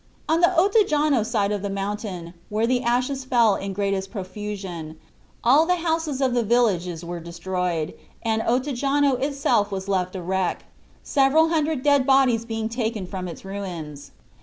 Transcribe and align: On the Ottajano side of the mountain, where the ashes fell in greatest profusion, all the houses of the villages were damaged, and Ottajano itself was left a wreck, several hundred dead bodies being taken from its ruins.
On 0.27 0.41
the 0.41 0.47
Ottajano 0.57 1.23
side 1.23 1.51
of 1.51 1.61
the 1.61 1.69
mountain, 1.69 2.33
where 2.49 2.65
the 2.65 2.81
ashes 2.81 3.23
fell 3.23 3.53
in 3.55 3.71
greatest 3.71 4.09
profusion, 4.09 4.97
all 5.43 5.67
the 5.67 5.75
houses 5.75 6.21
of 6.21 6.33
the 6.33 6.41
villages 6.41 7.05
were 7.05 7.19
damaged, 7.19 7.93
and 8.23 8.41
Ottajano 8.41 9.21
itself 9.21 9.71
was 9.71 9.87
left 9.87 10.15
a 10.15 10.21
wreck, 10.23 10.65
several 11.03 11.49
hundred 11.49 11.83
dead 11.83 12.07
bodies 12.07 12.45
being 12.45 12.67
taken 12.67 13.05
from 13.05 13.27
its 13.27 13.45
ruins. 13.45 14.09